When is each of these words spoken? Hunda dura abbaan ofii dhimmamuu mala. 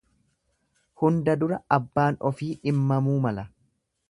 Hunda 1.01 1.35
dura 1.43 1.61
abbaan 1.79 2.19
ofii 2.31 2.51
dhimmamuu 2.65 3.19
mala. 3.29 3.47